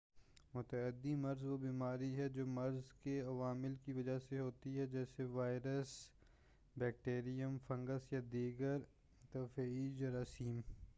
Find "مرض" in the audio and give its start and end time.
1.15-1.43, 2.45-2.91